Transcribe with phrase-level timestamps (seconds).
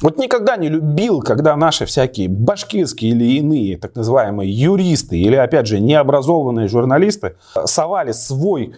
[0.00, 5.66] Вот никогда не любил, когда наши всякие башкирские или иные, так называемые юристы или, опять
[5.66, 8.74] же, необразованные журналисты совали свой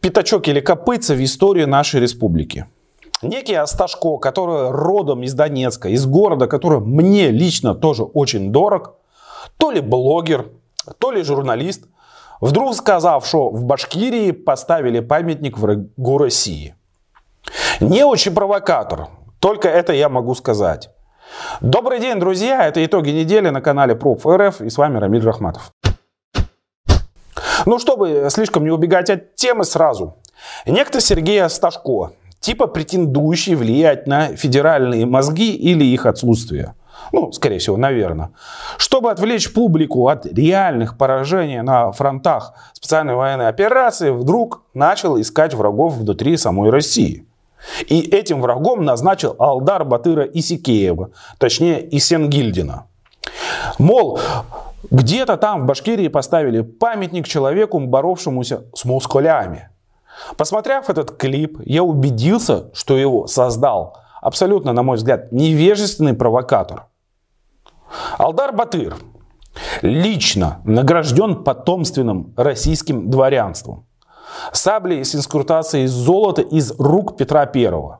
[0.00, 2.66] пятачок или копытца в историю нашей республики.
[3.20, 8.96] Некий Асташко, который родом из Донецка, из города, который мне лично тоже очень дорог,
[9.58, 10.46] то ли блогер,
[10.98, 11.84] то ли журналист,
[12.40, 16.74] вдруг сказав, что в Башкирии поставили памятник врагу России.
[17.80, 19.08] Не очень провокатор,
[19.42, 20.90] только это я могу сказать.
[21.60, 22.64] Добрый день, друзья!
[22.64, 25.72] Это итоги недели на канале Проф РФ и с вами Рамиль Рахматов.
[27.66, 30.16] Ну, чтобы слишком не убегать от темы сразу.
[30.64, 36.74] Некто Сергей Асташко, типа претендующий влиять на федеральные мозги или их отсутствие.
[37.10, 38.30] Ну, скорее всего, наверное.
[38.76, 45.94] Чтобы отвлечь публику от реальных поражений на фронтах специальной военной операции, вдруг начал искать врагов
[45.94, 47.26] внутри самой России.
[47.86, 52.86] И этим врагом назначил Алдар Батыра Исикеева, точнее Исенгильдина.
[53.78, 54.18] Мол,
[54.90, 59.68] где-то там в Башкирии поставили памятник человеку, боровшемуся с москалями.
[60.36, 66.86] Посмотрев этот клип, я убедился, что его создал абсолютно, на мой взгляд, невежественный провокатор.
[68.18, 68.96] Алдар Батыр
[69.82, 73.86] лично награжден потомственным российским дворянством.
[74.52, 77.98] Саблей с инскрутацией золота из рук Петра I.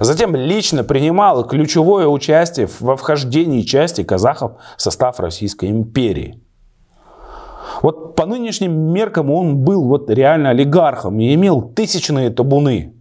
[0.00, 6.40] Затем лично принимал ключевое участие во вхождении части казахов в состав Российской империи.
[7.82, 12.94] Вот по нынешним меркам он был вот реально олигархом и имел тысячные табуны.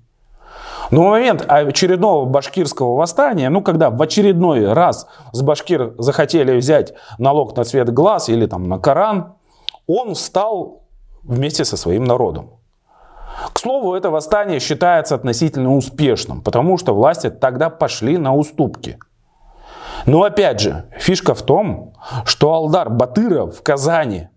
[0.89, 6.93] Но в момент очередного башкирского восстания, ну, когда в очередной раз с башкир захотели взять
[7.17, 9.35] налог на цвет глаз или там на Коран,
[9.87, 10.80] он встал
[11.23, 12.51] вместе со своим народом.
[13.53, 18.97] К слову, это восстание считается относительно успешным, потому что власти тогда пошли на уступки.
[20.05, 21.93] Но опять же, фишка в том,
[22.25, 24.29] что Алдар Батыров в Казани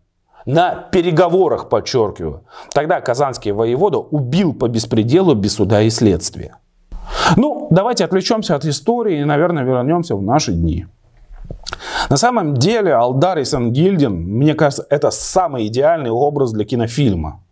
[0.47, 6.59] на переговорах, подчеркиваю, тогда казанский воевода убил по беспределу без суда и следствия.
[7.37, 10.87] Ну, давайте отвлечемся от истории и, наверное, вернемся в наши дни.
[12.09, 17.43] На самом деле Алдар Исангильдин, мне кажется, это самый идеальный образ для кинофильма.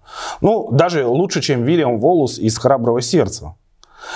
[0.40, 3.54] Ну, даже лучше, чем Вильям Волус из «Храброго сердца».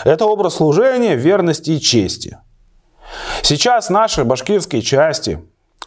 [0.05, 2.39] Это образ служения, верности и чести.
[3.43, 5.43] Сейчас наши башкирские части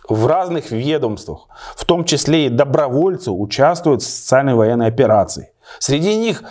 [0.07, 5.51] в разных ведомствах, в том числе и добровольцы, участвуют в социальной военной операции.
[5.77, 6.43] Среди них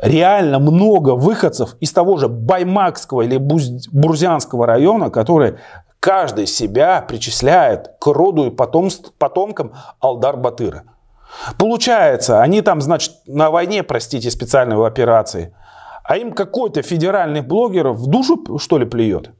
[0.00, 5.58] реально много выходцев из того же Баймакского или Бурзянского района, которые
[6.04, 10.82] каждый себя причисляет к роду и потомкам Алдар Батыра.
[11.56, 15.56] Получается, они там, значит, на войне, простите, специальной операции,
[16.04, 19.30] а им какой-то федеральный блогер в душу, что ли, плюет?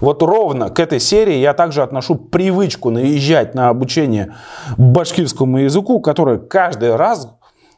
[0.00, 4.34] Вот ровно к этой серии я также отношу привычку наезжать на обучение
[4.76, 7.28] башкирскому языку, которое каждый раз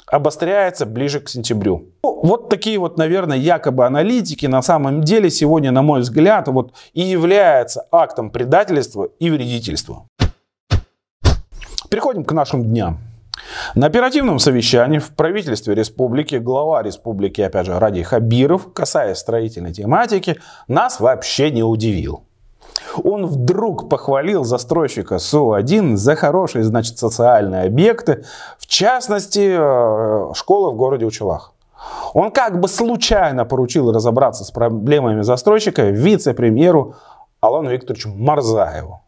[0.06, 1.86] обостряется ближе к сентябрю.
[2.04, 6.72] Ну, вот такие вот, наверное, якобы аналитики на самом деле сегодня, на мой взгляд, вот
[6.92, 10.06] и является актом предательства и вредительства.
[11.90, 12.98] Переходим к нашим дням.
[13.74, 20.40] На оперативном совещании в правительстве республики глава республики, опять же, Ради Хабиров, касаясь строительной тематики,
[20.68, 22.25] нас вообще не удивил.
[23.04, 28.24] Он вдруг похвалил застройщика СУ-1 за хорошие, значит, социальные объекты,
[28.58, 31.52] в частности, э, школы в городе Учелах.
[32.14, 36.94] Он как бы случайно поручил разобраться с проблемами застройщика вице-премьеру
[37.40, 39.02] Алану Викторовичу Марзаеву.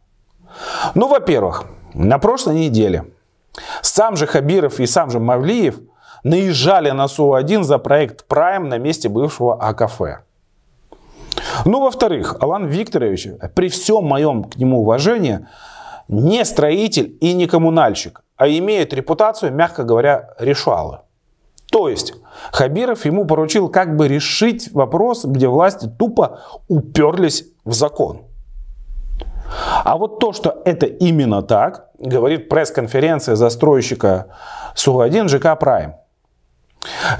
[0.94, 3.04] Ну, во-первых, на прошлой неделе
[3.82, 5.80] сам же Хабиров и сам же Мавлиев
[6.22, 10.00] наезжали на СУ-1 за проект Прайм на месте бывшего АКФ.
[11.64, 15.46] Ну, во-вторых, Алан Викторович, при всем моем к нему уважении,
[16.08, 21.04] не строитель и не коммунальщик, а имеет репутацию, мягко говоря, решала.
[21.70, 22.14] То есть
[22.52, 28.22] Хабиров ему поручил как бы решить вопрос, где власти тупо уперлись в закон.
[29.84, 34.28] А вот то, что это именно так, говорит пресс-конференция застройщика
[34.74, 35.94] СУ-1 ЖК «Прайм».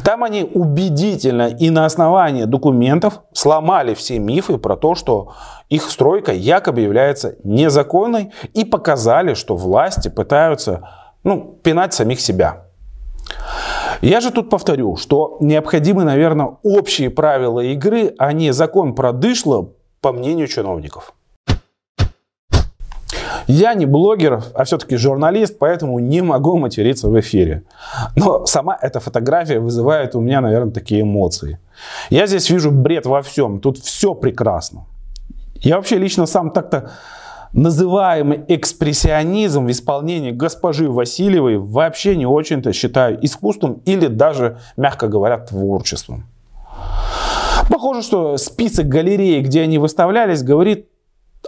[0.04, 5.34] Там они убедительно и на основании документов сломали все мифы про то, что
[5.68, 10.88] их стройка якобы является незаконной и показали, что власти пытаются
[11.24, 12.64] ну, пинать самих себя.
[14.00, 19.72] Я же тут повторю, что необходимы, наверное, общие правила игры, а не закон про дышло,
[20.00, 21.12] по мнению чиновников.
[23.48, 27.62] Я не блогер, а все-таки журналист, поэтому не могу материться в эфире.
[28.14, 31.58] Но сама эта фотография вызывает у меня, наверное, такие эмоции.
[32.10, 33.60] Я здесь вижу бред во всем.
[33.60, 34.84] Тут все прекрасно.
[35.60, 36.90] Я вообще лично сам так-то
[37.54, 45.38] называемый экспрессионизм в исполнении госпожи Васильевой вообще не очень-то считаю искусством или даже, мягко говоря,
[45.38, 46.24] творчеством.
[47.70, 50.88] Похоже, что список галерей, где они выставлялись, говорит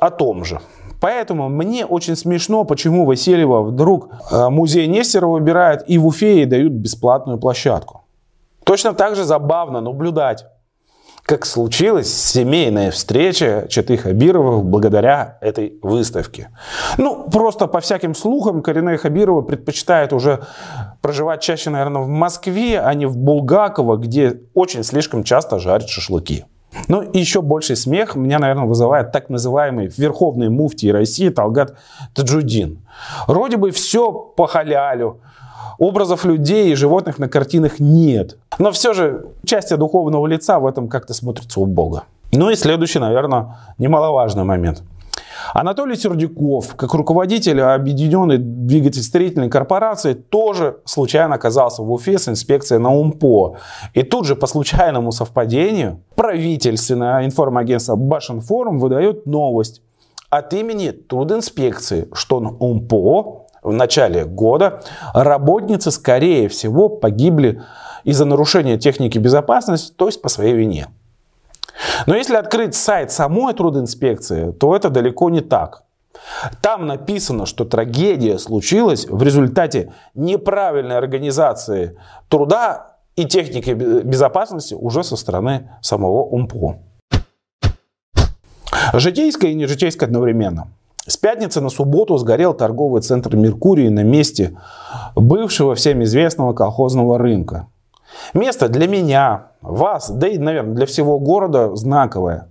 [0.01, 0.61] о том же.
[1.01, 6.47] Поэтому мне очень смешно, почему Васильева вдруг э, музей Нестерова выбирает и в Уфе ей
[6.47, 8.03] дают бесплатную площадку.
[8.65, 10.47] Точно так же забавно наблюдать,
[11.23, 16.51] как случилась семейная встреча Читы Хабировых благодаря этой выставке.
[16.99, 20.41] Ну, просто по всяким слухам, Коренная Хабирова предпочитает уже
[21.01, 26.45] проживать чаще, наверное, в Москве, а не в Булгаково, где очень слишком часто жарят шашлыки.
[26.89, 31.77] Ну и еще больший смех меня, наверное, вызывает так называемый верховный муфтий России Талгат
[32.15, 32.79] Таджудин.
[33.27, 35.21] Вроде бы все по халялю,
[35.79, 38.37] образов людей и животных на картинах нет.
[38.59, 42.05] Но все же участие духовного лица в этом как-то смотрится у Бога.
[42.33, 44.83] Ну и следующий, наверное, немаловажный момент.
[45.55, 52.95] Анатолий Сердюков, как руководитель Объединенной двигателестроительной корпорации, тоже случайно оказался в Уфе с инспекцией на
[52.95, 53.57] УМПО.
[53.95, 59.83] И тут же по случайному совпадению правительственное информагентство Башинформ выдает новость
[60.31, 64.83] от имени трудинспекции, что на УМПО в начале года
[65.13, 67.63] работницы, скорее всего, погибли
[68.05, 70.89] из-за нарушения техники безопасности, то есть по своей вине.
[72.07, 75.85] Но если открыть сайт самой трудинспекции, то это далеко не так.
[76.61, 81.99] Там написано, что трагедия случилась в результате неправильной организации
[82.29, 86.77] труда и техники безопасности уже со стороны самого УМПО.
[88.93, 90.69] Житейское и нежитейское одновременно.
[91.07, 94.57] С пятницы на субботу сгорел торговый центр «Меркурий» на месте
[95.17, 97.69] бывшего всем известного колхозного рынка.
[98.35, 102.49] Место для меня, вас, да и, наверное, для всего города знаковое.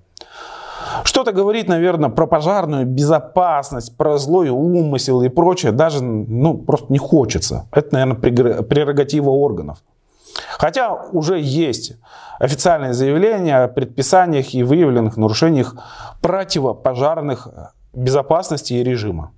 [1.03, 6.97] Что-то говорит, наверное, про пожарную безопасность, про злой умысел и прочее даже ну, просто не
[6.97, 7.67] хочется.
[7.71, 9.79] Это, наверное, прерогатива органов.
[10.57, 11.93] Хотя уже есть
[12.39, 15.75] официальные заявления о предписаниях и выявленных нарушениях
[16.21, 17.47] противопожарных
[17.93, 19.31] безопасности и режима.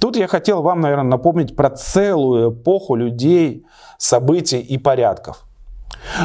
[0.00, 3.64] Тут я хотел вам, наверное, напомнить про целую эпоху людей,
[3.98, 5.44] событий и порядков.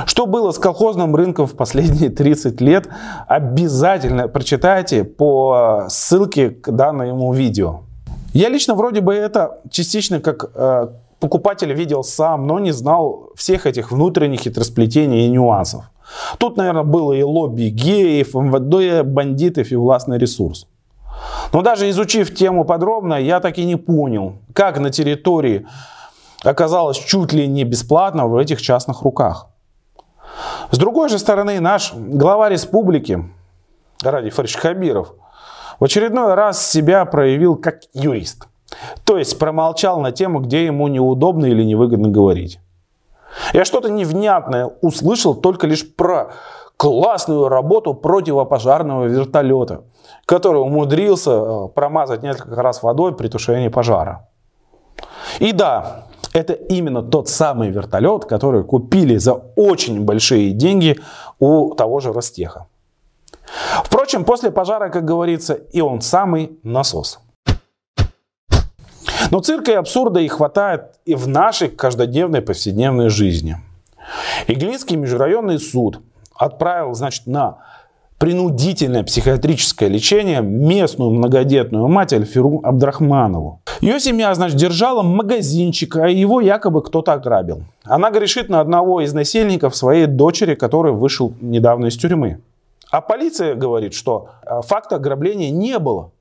[0.06, 2.88] Что было с колхозным рынком в последние 30 лет,
[3.28, 7.82] обязательно прочитайте по ссылке к данному видео.
[8.34, 10.88] Я лично вроде бы это частично как э,
[11.20, 15.86] покупатель видел сам, но не знал всех этих внутренних хитросплетений и нюансов.
[16.38, 20.68] Тут, наверное, было и лобби геев, МВД, бандитов и властный ресурс.
[21.52, 25.68] Но даже изучив тему подробно, я так и не понял, как на территории
[26.44, 29.48] оказалось чуть ли не бесплатно в этих частных руках.
[30.72, 33.24] С другой же стороны, наш глава республики,
[34.02, 35.14] Ради Фарич Хабиров,
[35.80, 38.48] в очередной раз себя проявил как юрист.
[39.06, 42.60] То есть промолчал на тему, где ему неудобно или невыгодно говорить.
[43.54, 46.34] Я что-то невнятное услышал только лишь про
[46.78, 49.84] классную работу противопожарного вертолета,
[50.26, 54.28] который умудрился э, промазать несколько раз водой при тушении пожара.
[55.40, 61.00] И да, это именно тот самый вертолет, который купили за очень большие деньги
[61.40, 62.68] у того же Ростеха.
[63.84, 67.20] Впрочем, после пожара, как говорится, и он самый насос.
[69.32, 73.58] Но цирка и абсурда и хватает и в нашей каждодневной повседневной жизни.
[74.48, 76.02] Иглинский межрайонный суд
[76.36, 77.58] отправил, значит, на
[78.18, 83.60] принудительное психиатрическое лечение местную многодетную мать Альфиру Абдрахманову.
[83.82, 87.64] Ее семья, значит, держала магазинчик, а его якобы кто-то ограбил.
[87.84, 92.40] Она грешит на одного из насильников своей дочери, который вышел недавно из тюрьмы.
[92.92, 96.12] А полиция говорит, что э, факта ограбления не было.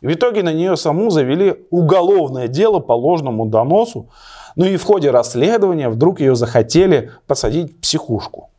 [0.00, 4.08] В итоге на нее саму завели уголовное дело по ложному доносу.
[4.54, 8.50] Ну и в ходе расследования вдруг ее захотели посадить в психушку.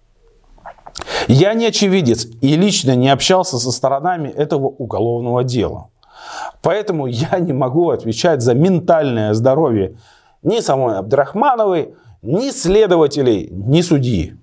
[1.29, 5.89] Я не очевидец и лично не общался со сторонами этого уголовного дела.
[6.63, 9.95] Поэтому я не могу отвечать за ментальное здоровье
[10.41, 11.93] ни самой Абдрахмановой,
[12.23, 14.37] ни следователей, ни судьи.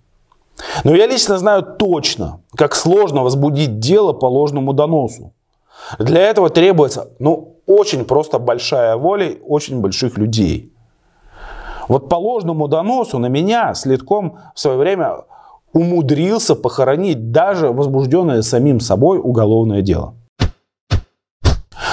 [0.85, 5.33] Но я лично знаю точно, как сложно возбудить дело по ложному доносу.
[5.99, 10.73] Для этого требуется, ну, очень просто большая воля очень больших людей.
[11.88, 15.25] Вот по ложному доносу на меня следком в свое время
[15.76, 20.14] умудрился похоронить даже возбужденное самим собой уголовное дело.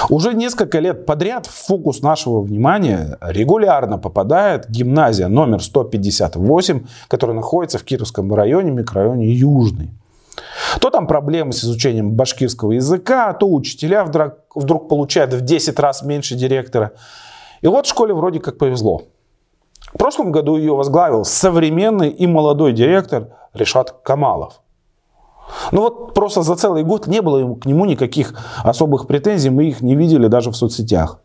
[0.08, 7.78] Уже несколько лет подряд в фокус нашего внимания регулярно попадает гимназия номер 158, которая находится
[7.78, 9.90] в Кировском районе, микрорайоне Южный.
[10.80, 16.02] То там проблемы с изучением башкирского языка, то учителя вдруг, вдруг получают в 10 раз
[16.02, 16.92] меньше директора.
[17.60, 19.02] И вот школе вроде как повезло.
[19.94, 24.60] В прошлом году ее возглавил современный и молодой директор Решат Камалов.
[25.72, 28.34] Ну вот просто за целый год не было к нему никаких
[28.64, 31.20] особых претензий, мы их не видели даже в соцсетях.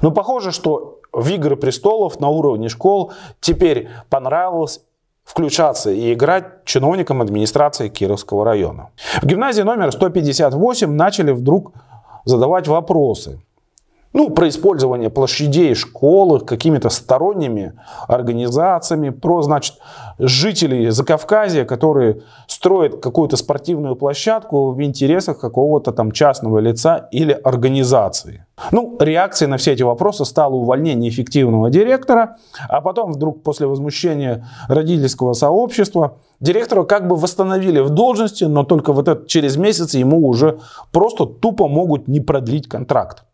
[0.00, 4.80] Но похоже, что в «Игры престолов» на уровне школ теперь понравилось
[5.24, 8.90] включаться и играть чиновникам администрации Кировского района.
[9.20, 11.72] В гимназии номер 158 начали вдруг
[12.24, 13.40] задавать вопросы
[14.16, 17.74] ну, про использование площадей школы какими-то сторонними
[18.08, 19.74] организациями, про, значит,
[20.18, 28.46] жителей Закавказья, которые строят какую-то спортивную площадку в интересах какого-то там частного лица или организации.
[28.70, 32.38] Ну, реакцией на все эти вопросы стало увольнение эффективного директора,
[32.70, 38.94] а потом вдруг после возмущения родительского сообщества директора как бы восстановили в должности, но только
[38.94, 40.58] вот это через месяц ему уже
[40.90, 43.26] просто тупо могут не продлить контракт.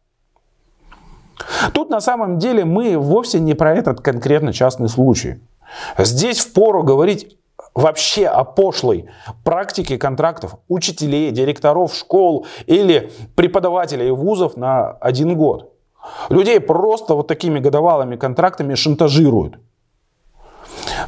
[1.72, 5.40] Тут на самом деле мы вовсе не про этот конкретно частный случай.
[5.98, 7.36] Здесь впору говорить
[7.74, 9.08] вообще о пошлой
[9.44, 15.72] практике контрактов учителей, директоров школ или преподавателей вузов на один год.
[16.28, 19.58] Людей просто вот такими годовалыми контрактами шантажируют.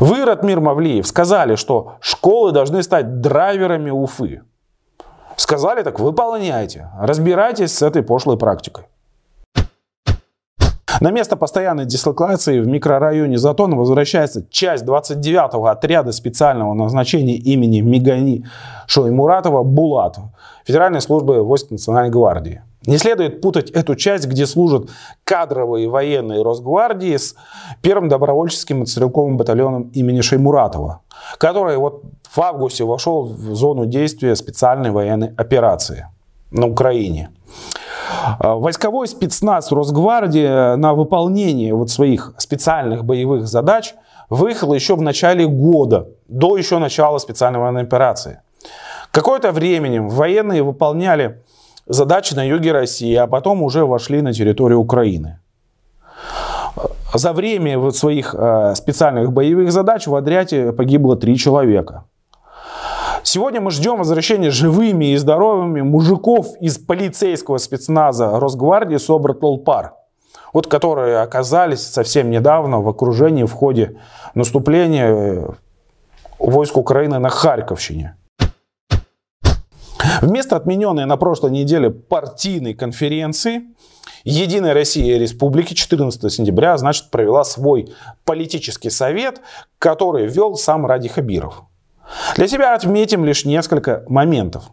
[0.01, 4.43] Вы, Ратмир Мавлиев, сказали, что школы должны стать драйверами Уфы.
[5.37, 6.91] Сказали, так выполняйте.
[6.99, 8.87] Разбирайтесь с этой пошлой практикой.
[11.01, 18.47] На место постоянной дислокации в микрорайоне Затон возвращается часть 29-го отряда специального назначения имени Мигани
[18.87, 20.19] Шоймуратова «Булат»
[20.65, 22.63] Федеральной службы войск Национальной гвардии.
[22.87, 24.91] Не следует путать эту часть, где служат
[25.25, 27.35] кадровые военные Росгвардии с
[27.83, 31.01] первым добровольческим и стрелковым батальоном имени Шеймуратова,
[31.39, 36.07] который вот в августе вошел в зону действия специальной военной операции
[36.51, 37.31] на Украине.
[38.39, 43.95] А, войсковой спецназ Росгвардии на выполнение вот своих специальных боевых задач
[44.31, 48.41] выехал еще в начале года, до еще начала специальной военной операции.
[49.11, 51.43] Какое-то времени военные выполняли
[51.87, 55.39] задачи на юге России, а потом уже вошли на территорию Украины.
[57.13, 62.05] За время вот своих а, специальных боевых задач в отряде погибло три человека.
[63.35, 69.95] Сегодня мы ждем возвращения живыми и здоровыми мужиков из полицейского спецназа Росгвардии Собратолпар,
[70.53, 74.01] вот которые оказались совсем недавно в окружении в ходе
[74.37, 75.49] наступления э,
[76.39, 78.17] войск Украины на Харьковщине.
[80.23, 83.63] Вместо отмененной на прошлой неделе партийной конференции
[84.23, 87.93] Единая Россия Республики 14 сентября, значит, провела свой
[88.25, 89.41] политический совет,
[89.81, 91.65] который вел сам Ради Хабиров.
[92.37, 94.65] Для себя отметим лишь несколько моментов.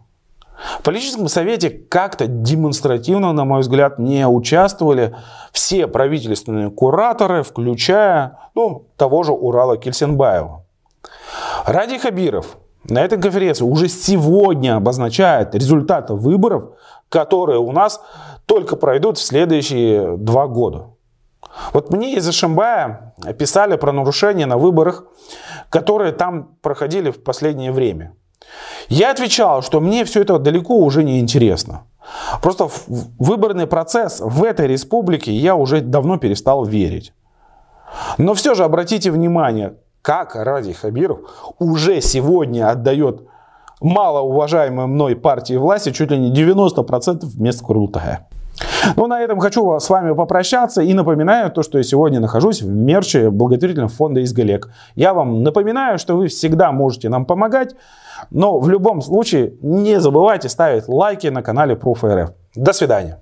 [0.78, 5.14] В политическом совете как-то демонстративно, на мой взгляд, не участвовали
[5.52, 10.64] все правительственные кураторы, включая ну, того же Урала Кельсенбаева.
[11.66, 12.58] Ради Хабиров
[12.88, 16.70] на этой конференции уже сегодня обозначает результаты выборов,
[17.08, 18.00] которые у нас
[18.46, 20.88] только пройдут в следующие два года.
[21.72, 25.04] Вот мне из Ишимбая писали про нарушения на выборах,
[25.70, 28.14] которые там проходили в последнее время.
[28.88, 31.84] Я отвечал, что мне все это далеко уже не интересно.
[32.42, 32.82] Просто в
[33.18, 37.12] выборный процесс в этой республике я уже давно перестал верить.
[38.18, 41.20] Но все же обратите внимание, как Ради Хабиров
[41.58, 43.22] уже сегодня отдает
[43.80, 48.28] малоуважаемой мной партии власти чуть ли не 90% вместо Курултая.
[48.96, 52.68] Ну, на этом хочу с вами попрощаться и напоминаю то, что я сегодня нахожусь в
[52.68, 54.70] мерче благотворительного фонда «Изгалек».
[54.94, 57.74] Я вам напоминаю, что вы всегда можете нам помогать,
[58.30, 62.30] но в любом случае не забывайте ставить лайки на канале ProofRF.
[62.54, 63.21] До свидания.